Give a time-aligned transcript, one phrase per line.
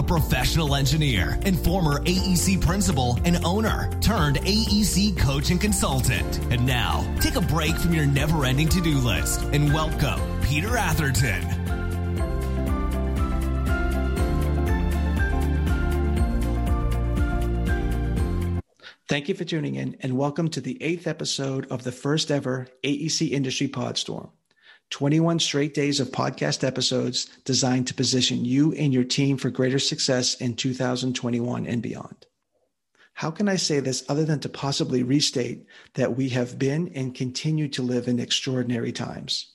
[0.00, 6.38] a professional engineer and former AEC principal and owner turned AEC coach and consultant.
[6.50, 10.74] And now, take a break from your never ending to do list and welcome Peter
[10.74, 11.42] Atherton.
[19.06, 22.68] Thank you for tuning in and welcome to the eighth episode of the first ever
[22.82, 24.30] AEC Industry Podstorm.
[24.90, 29.78] 21 straight days of podcast episodes designed to position you and your team for greater
[29.78, 32.26] success in 2021 and beyond.
[33.14, 37.14] How can I say this other than to possibly restate that we have been and
[37.14, 39.52] continue to live in extraordinary times?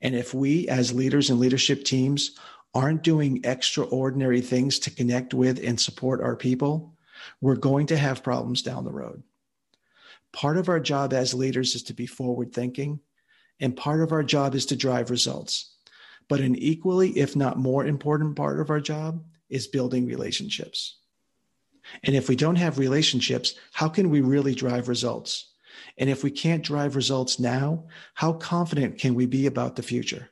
[0.00, 2.36] And if we, as leaders and leadership teams,
[2.74, 6.96] aren't doing extraordinary things to connect with and support our people,
[7.40, 9.22] we're going to have problems down the road.
[10.32, 13.00] Part of our job as leaders is to be forward thinking
[13.60, 15.74] and part of our job is to drive results.
[16.28, 20.98] But an equally, if not more important part of our job is building relationships.
[22.04, 25.52] And if we don't have relationships, how can we really drive results?
[25.98, 30.30] And if we can't drive results now, how confident can we be about the future?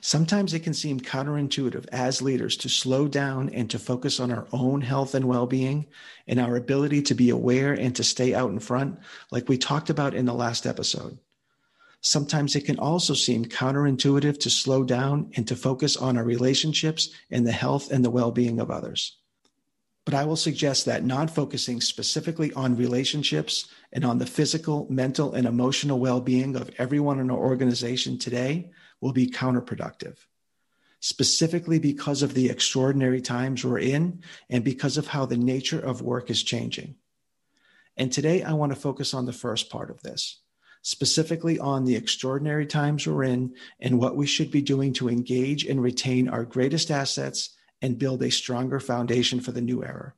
[0.00, 4.46] Sometimes it can seem counterintuitive as leaders to slow down and to focus on our
[4.52, 5.86] own health and well being
[6.26, 8.98] and our ability to be aware and to stay out in front,
[9.30, 11.18] like we talked about in the last episode.
[12.00, 17.10] Sometimes it can also seem counterintuitive to slow down and to focus on our relationships
[17.30, 19.16] and the health and the well being of others.
[20.06, 25.34] But I will suggest that not focusing specifically on relationships and on the physical, mental,
[25.34, 30.16] and emotional well being of everyone in our organization today will be counterproductive,
[31.00, 36.02] specifically because of the extraordinary times we're in and because of how the nature of
[36.02, 36.94] work is changing.
[37.96, 40.40] And today I want to focus on the first part of this
[40.86, 45.64] specifically on the extraordinary times we're in and what we should be doing to engage
[45.64, 47.50] and retain our greatest assets
[47.82, 50.14] and build a stronger foundation for the new era.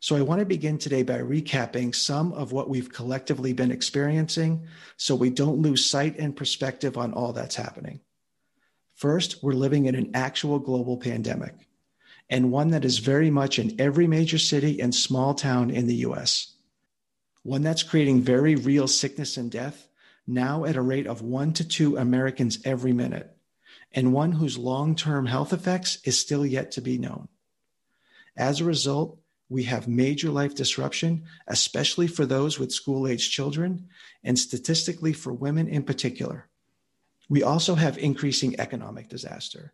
[0.00, 4.66] So, I want to begin today by recapping some of what we've collectively been experiencing
[4.96, 8.00] so we don't lose sight and perspective on all that's happening.
[8.94, 11.68] First, we're living in an actual global pandemic
[12.30, 15.96] and one that is very much in every major city and small town in the
[15.96, 16.55] US
[17.46, 19.88] one that's creating very real sickness and death,
[20.26, 23.36] now at a rate of one to two Americans every minute,
[23.92, 27.28] and one whose long term health effects is still yet to be known.
[28.36, 33.88] As a result, we have major life disruption, especially for those with school age children,
[34.24, 36.48] and statistically for women in particular.
[37.28, 39.72] We also have increasing economic disaster.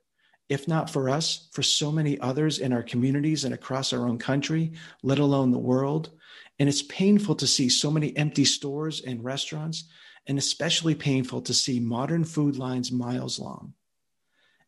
[0.50, 4.19] If not for us, for so many others in our communities and across our own
[4.19, 4.72] country,
[5.03, 6.11] let alone the world,
[6.58, 9.84] and it's painful to see so many empty stores and restaurants,
[10.26, 13.74] and especially painful to see modern food lines miles long.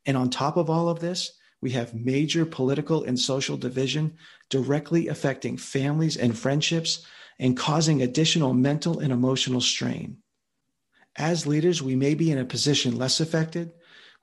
[0.07, 4.19] And on top of all of this, we have major political and social division
[4.51, 7.07] directly affecting families and friendships
[7.39, 10.19] and causing additional mental and emotional strain.
[11.17, 13.73] As leaders, we may be in a position less affected,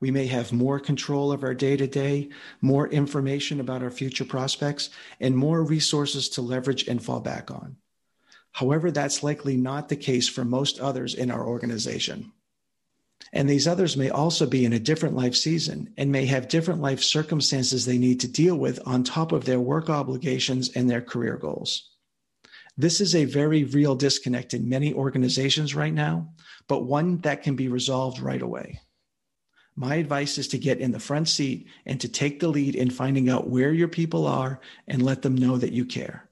[0.02, 2.28] we may have more control of our day to day,
[2.60, 4.90] more information about our future prospects,
[5.20, 7.76] and more resources to leverage and fall back on.
[8.50, 12.32] However, that's likely not the case for most others in our organization.
[13.32, 16.80] And these others may also be in a different life season and may have different
[16.80, 21.00] life circumstances they need to deal with on top of their work obligations and their
[21.00, 21.90] career goals.
[22.76, 26.32] This is a very real disconnect in many organizations right now,
[26.66, 28.80] but one that can be resolved right away.
[29.74, 32.90] My advice is to get in the front seat and to take the lead in
[32.90, 36.28] finding out where your people are and let them know that you care.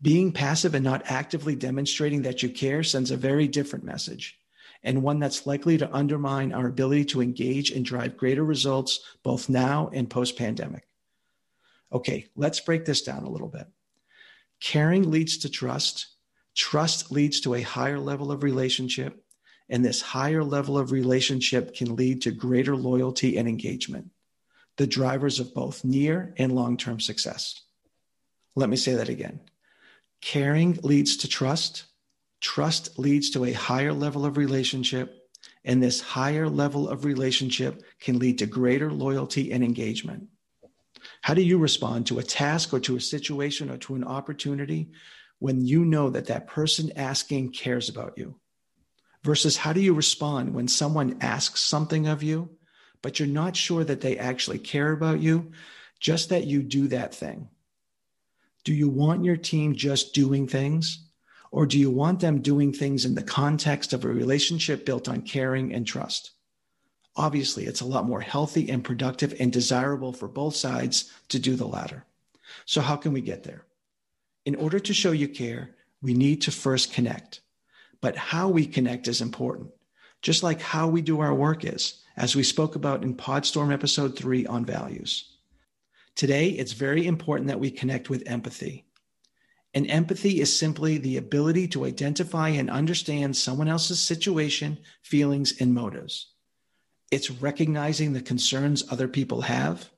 [0.00, 4.38] Being passive and not actively demonstrating that you care sends a very different message
[4.82, 9.48] and one that's likely to undermine our ability to engage and drive greater results both
[9.48, 10.86] now and post pandemic.
[11.92, 13.66] Okay, let's break this down a little bit.
[14.60, 16.06] Caring leads to trust.
[16.54, 19.24] Trust leads to a higher level of relationship.
[19.68, 24.10] And this higher level of relationship can lead to greater loyalty and engagement,
[24.76, 27.60] the drivers of both near and long term success.
[28.56, 29.40] Let me say that again.
[30.20, 31.84] Caring leads to trust.
[32.40, 35.14] Trust leads to a higher level of relationship.
[35.64, 40.28] And this higher level of relationship can lead to greater loyalty and engagement.
[41.20, 44.90] How do you respond to a task or to a situation or to an opportunity
[45.38, 48.36] when you know that that person asking cares about you?
[49.22, 52.50] Versus how do you respond when someone asks something of you,
[53.02, 55.52] but you're not sure that they actually care about you,
[55.98, 57.48] just that you do that thing?
[58.64, 61.04] Do you want your team just doing things?
[61.50, 65.22] Or do you want them doing things in the context of a relationship built on
[65.22, 66.32] caring and trust?
[67.16, 71.56] Obviously, it's a lot more healthy and productive and desirable for both sides to do
[71.56, 72.04] the latter.
[72.64, 73.64] So, how can we get there?
[74.44, 77.40] In order to show you care, we need to first connect.
[78.00, 79.70] But how we connect is important,
[80.22, 84.16] just like how we do our work is, as we spoke about in Podstorm episode
[84.16, 85.36] three on values.
[86.14, 88.84] Today, it's very important that we connect with empathy.
[89.74, 95.74] And empathy is simply the ability to identify and understand someone else's situation, feelings, and
[95.74, 96.32] motives.
[97.10, 99.90] It's recognizing the concerns other people have,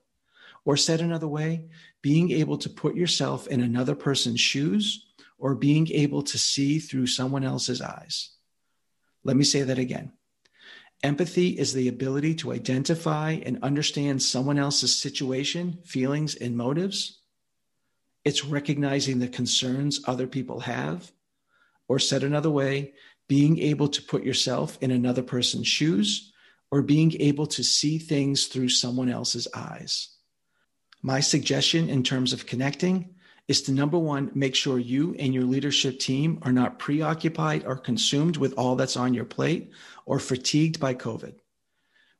[0.65, 1.69] or said another way,
[2.01, 5.10] being able to put yourself in another person's shoes
[5.41, 8.29] or being able to see through someone else's eyes.
[9.23, 10.13] Let me say that again.
[11.01, 17.21] Empathy is the ability to identify and understand someone else's situation, feelings, and motives.
[18.23, 21.11] It's recognizing the concerns other people have,
[21.87, 22.93] or said another way,
[23.27, 26.31] being able to put yourself in another person's shoes
[26.69, 30.09] or being able to see things through someone else's eyes.
[31.01, 33.15] My suggestion in terms of connecting
[33.51, 37.75] is to number one, make sure you and your leadership team are not preoccupied or
[37.75, 39.71] consumed with all that's on your plate
[40.05, 41.35] or fatigued by COVID.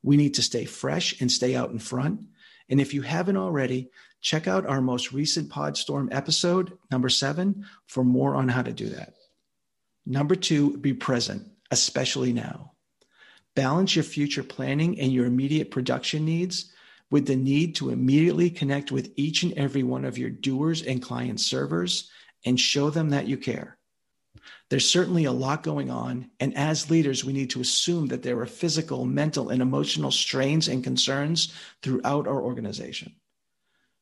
[0.02, 2.20] We need to stay fresh and stay out in front.
[2.68, 3.90] And if you haven't already,
[4.20, 8.90] check out our most recent Podstorm episode, number seven, for more on how to do
[8.90, 9.14] that.
[10.04, 12.72] Number two, be present, especially now.
[13.54, 16.71] Balance your future planning and your immediate production needs
[17.12, 21.02] with the need to immediately connect with each and every one of your doers and
[21.02, 22.10] client servers
[22.46, 23.76] and show them that you care.
[24.70, 28.40] There's certainly a lot going on, and as leaders, we need to assume that there
[28.40, 33.14] are physical, mental, and emotional strains and concerns throughout our organization.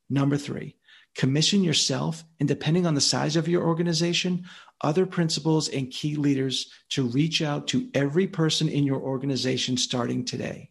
[0.09, 0.77] Number three,
[1.17, 4.45] commission yourself, and depending on the size of your organization,
[4.83, 10.25] other principals and key leaders to reach out to every person in your organization starting
[10.25, 10.69] today.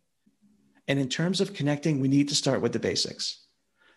[0.90, 3.46] And in terms of connecting, we need to start with the basics.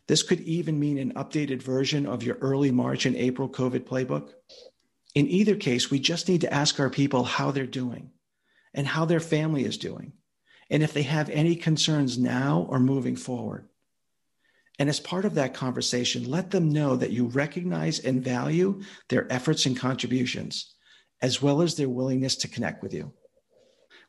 [0.09, 4.31] This could even mean an updated version of your early March and April COVID playbook.
[5.15, 8.11] In either case, we just need to ask our people how they're doing
[8.75, 10.13] and how their family is doing,
[10.71, 13.69] and if they have any concerns now or moving forward.
[14.79, 19.31] And as part of that conversation, let them know that you recognize and value their
[19.33, 20.75] efforts and contributions,
[21.23, 23.13] as well as their willingness to connect with you.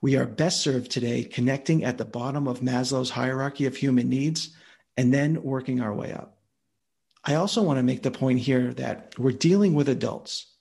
[0.03, 4.49] We are best served today connecting at the bottom of Maslow's hierarchy of human needs
[4.97, 6.39] and then working our way up.
[7.23, 10.57] I also want to make the point here that we're dealing with adults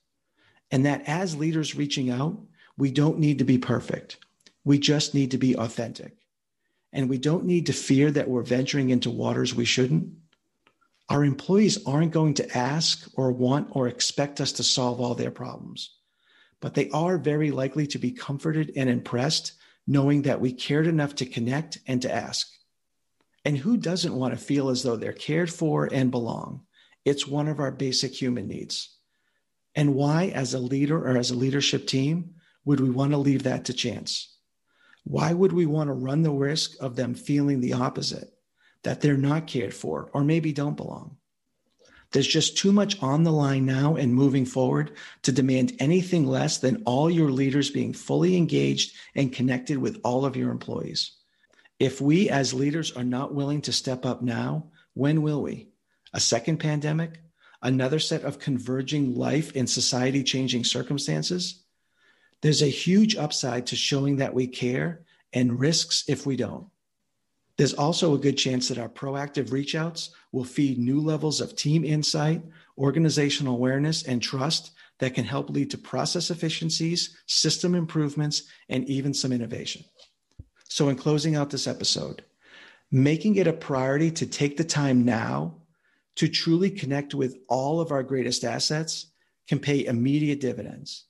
[0.71, 2.41] and that as leaders reaching out,
[2.79, 4.19] we don't need to be perfect.
[4.63, 6.19] We just need to be authentic.
[6.93, 10.13] And we don't need to fear that we're venturing into waters we shouldn't.
[11.09, 15.33] Our employees aren't going to ask or want or expect us to solve all their
[15.33, 15.97] problems
[16.63, 19.53] but they are very likely to be comforted and impressed
[19.87, 22.49] knowing that we cared enough to connect and to ask.
[23.45, 26.63] And who doesn't want to feel as though they're cared for and belong?
[27.05, 28.97] It's one of our basic human needs.
[29.75, 33.43] And why, as a leader or as a leadership team, would we want to leave
[33.43, 34.37] that to chance?
[35.03, 38.33] Why would we want to run the risk of them feeling the opposite,
[38.85, 41.17] that they're not cared for or maybe don't belong?
[42.13, 44.93] There's just too much on the line now and moving forward
[45.23, 50.25] to demand anything less than all your leaders being fully engaged and connected with all
[50.27, 51.13] of your employees.
[51.79, 55.69] If we as leaders are not willing to step up now, when will we?
[56.13, 57.19] A second pandemic?
[57.63, 61.63] Another set of converging life and society changing circumstances?
[62.43, 65.03] There's a huge upside to showing that we care
[65.33, 66.67] and risks if we don't.
[67.63, 71.55] There's also a good chance that our proactive reach outs will feed new levels of
[71.55, 72.43] team insight,
[72.77, 79.15] organizational awareness, and trust that can help lead to process efficiencies, system improvements, and even
[79.15, 79.85] some innovation.
[80.65, 82.25] So, in closing out this episode,
[82.91, 85.55] making it a priority to take the time now
[86.17, 89.07] to truly connect with all of our greatest assets
[89.47, 91.05] can pay immediate dividends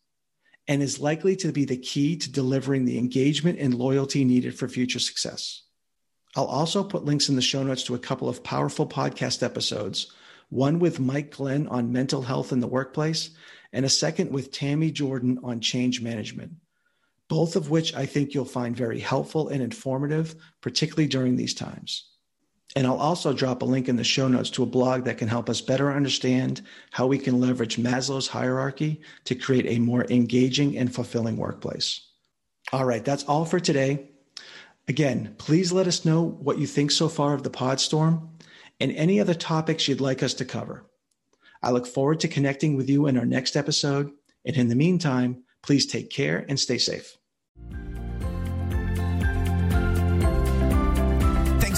[0.69, 4.69] and is likely to be the key to delivering the engagement and loyalty needed for
[4.69, 5.63] future success.
[6.37, 10.13] I'll also put links in the show notes to a couple of powerful podcast episodes
[10.53, 13.31] one with Mike Glenn on mental health in the workplace,
[13.73, 16.53] and a second with Tammy Jordan on change management,
[17.27, 22.07] both of which I think you'll find very helpful and informative, particularly during these times.
[22.77, 25.29] And I'll also drop a link in the show notes to a blog that can
[25.29, 26.61] help us better understand
[26.91, 32.07] how we can leverage Maslow's hierarchy to create a more engaging and fulfilling workplace.
[32.75, 34.12] All right, that's all for today.
[34.93, 38.29] Again, please let us know what you think so far of the Podstorm
[38.79, 40.85] and any other topics you'd like us to cover.
[41.63, 44.11] I look forward to connecting with you in our next episode.
[44.45, 47.17] And in the meantime, please take care and stay safe.